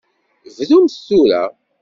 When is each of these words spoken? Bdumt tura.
Bdumt 0.57 0.93
tura. 1.05 1.41